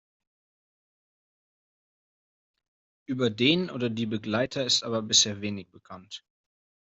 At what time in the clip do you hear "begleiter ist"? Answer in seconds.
4.07-4.81